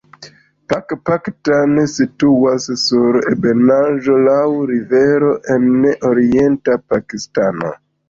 [0.71, 4.41] Pakpatan situas sur ebenaĵo laŭ
[4.75, 5.73] rivero en
[6.13, 7.77] orienta Pakistano.